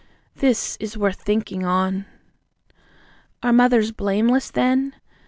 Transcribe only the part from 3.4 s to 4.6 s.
"Are mothers blameless,